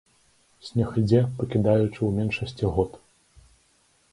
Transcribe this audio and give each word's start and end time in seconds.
Снег 0.69 0.95
ідзе, 1.01 1.21
пакідаючы 1.41 1.91
ў 2.03 2.09
меншасці 2.17 2.65
год. 2.79 2.91